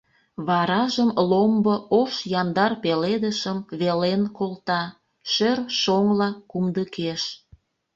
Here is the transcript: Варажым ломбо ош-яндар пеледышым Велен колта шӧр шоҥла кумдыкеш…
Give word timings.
Варажым 0.47 1.09
ломбо 1.29 1.75
ош-яндар 1.99 2.71
пеледышым 2.83 3.57
Велен 3.79 4.23
колта 4.37 4.83
шӧр 5.31 5.57
шоҥла 5.81 6.29
кумдыкеш… 6.49 7.23